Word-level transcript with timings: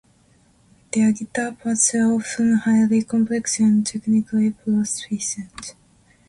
Their 0.93 1.11
guitar 1.11 1.51
parts 1.51 1.93
are 1.93 2.11
often 2.11 2.55
highly 2.55 3.03
complex 3.03 3.59
and 3.59 3.85
technically 3.85 4.49
proficient. 4.49 5.75